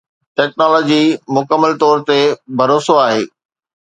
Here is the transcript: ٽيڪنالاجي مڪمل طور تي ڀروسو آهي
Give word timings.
ٽيڪنالاجي 0.35 1.03
مڪمل 1.35 1.71
طور 1.83 1.97
تي 2.07 2.17
ڀروسو 2.57 2.93
آهي 3.05 3.23